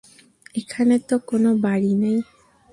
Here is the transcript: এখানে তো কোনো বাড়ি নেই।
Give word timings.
এখানে 0.55 0.95
তো 1.09 1.15
কোনো 1.29 1.49
বাড়ি 1.65 1.93
নেই। 2.01 2.17